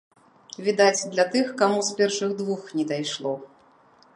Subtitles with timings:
[0.67, 3.35] Відаць, для тых, каму з першых двух не дайшло.